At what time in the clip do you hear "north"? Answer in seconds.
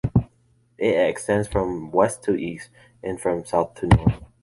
3.85-4.19